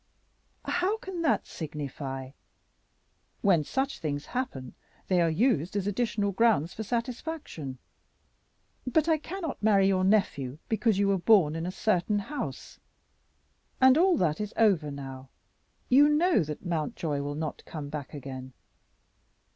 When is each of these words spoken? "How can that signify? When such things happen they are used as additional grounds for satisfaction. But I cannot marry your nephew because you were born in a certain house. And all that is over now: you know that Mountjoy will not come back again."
"How 0.65 0.97
can 0.97 1.21
that 1.21 1.45
signify? 1.45 2.31
When 3.41 3.63
such 3.63 3.99
things 3.99 4.25
happen 4.25 4.73
they 5.09 5.21
are 5.21 5.29
used 5.29 5.75
as 5.75 5.85
additional 5.85 6.31
grounds 6.31 6.73
for 6.73 6.81
satisfaction. 6.81 7.77
But 8.87 9.07
I 9.07 9.19
cannot 9.19 9.61
marry 9.61 9.87
your 9.87 10.03
nephew 10.03 10.57
because 10.69 10.97
you 10.97 11.07
were 11.07 11.19
born 11.19 11.55
in 11.55 11.67
a 11.67 11.71
certain 11.71 12.17
house. 12.17 12.79
And 13.79 13.95
all 13.95 14.17
that 14.17 14.41
is 14.41 14.55
over 14.57 14.89
now: 14.89 15.29
you 15.87 16.09
know 16.09 16.43
that 16.45 16.65
Mountjoy 16.65 17.21
will 17.21 17.35
not 17.35 17.63
come 17.65 17.89
back 17.89 18.15
again." 18.15 18.53